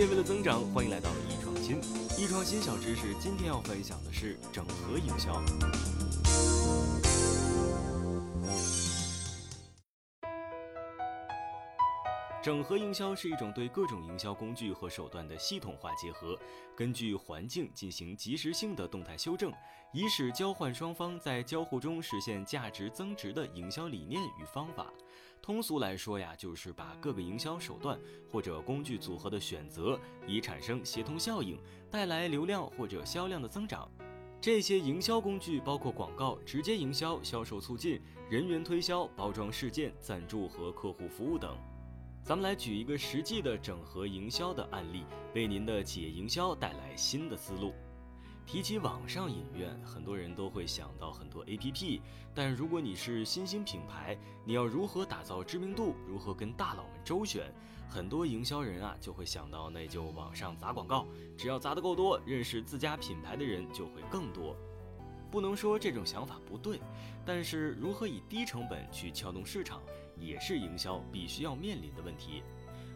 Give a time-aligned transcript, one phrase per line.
[0.00, 1.78] 切为了增长，欢迎来到易创新。
[2.16, 5.42] 易创新小知识，今天要分享的是整合营销。
[12.42, 16.38] 整合营销是一种对各种营销工具和手段的系统化结合，
[16.74, 19.52] 根据环境进行及时性的动态修正，
[19.92, 24.90] 以使交换双方在交互中实现价值增值的营销理念与方法。
[25.42, 28.00] 通俗来说呀，就是把各个营销手段
[28.32, 31.58] 或者工具组合的选择，以产生协同效应，
[31.90, 33.86] 带来流量或者销量的增长。
[34.40, 41.54] 这些营销工具包括广告、直接营销、销售促进、人员推销、包装事件、赞助和客户服务等。
[42.22, 47.72] 咱们来举一个实际的整合营销的案例，为您的企业营销带来新的思路。
[48.46, 52.00] 提起网上影院，很多人都会想到很多 APP，
[52.34, 57.52] 但如果你是新兴品牌，你要如何打造知名度，如何跟大佬们周旋？
[57.88, 64.54] 很多营销人啊就会想到，那就网上砸广告，只要砸得够多，认识自家品牌的人就会更多。
[65.30, 66.80] 不能说这种想法不对，
[67.24, 69.80] 但是如何以低成本去撬动市场，
[70.16, 72.42] 也是营销必须要面临的问题。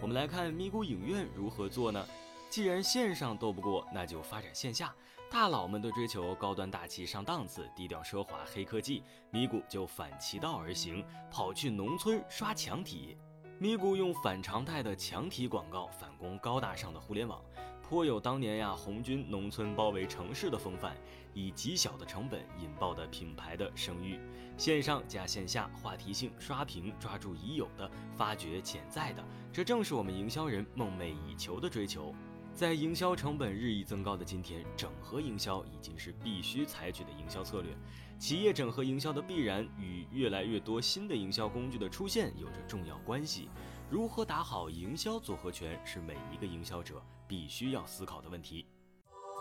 [0.00, 2.06] 我们来看咪咕影院如何做呢？
[2.50, 4.94] 既然线上斗不过，那就发展线下。
[5.30, 13.16] 大佬们都追求高端大气上档次，低调奢华黑科技，咪咕就反其道而行，跑去农村刷墙体。
[13.58, 17.42] 咪咕用反常态的墙体广告反攻高大上的互联网。
[17.88, 20.94] 颇有当年呀红军农村包围城市的风范，
[21.32, 24.20] 以极小的成本引爆的品牌的声誉，
[24.58, 32.14] 线上加线下话题性刷屏，抓住已有的，发掘潜在的，这正是我们营销人梦寐以求的追求。
[32.52, 37.74] 在营销成本日益增高的今天，整合营销已经是必须采取的营销策略。
[38.18, 43.48] 企业整合营销的必然与越来越多新的营销工具的出现有着重要关系。
[43.90, 48.66] 如何打好营销组合拳是每一个营销者必须要思考的问题。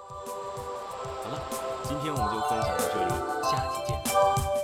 [0.09, 1.41] 好了
[1.83, 3.11] 今天我们就分享到这里
[3.43, 4.56] 下期见。